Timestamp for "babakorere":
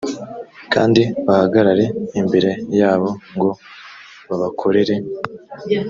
4.27-4.95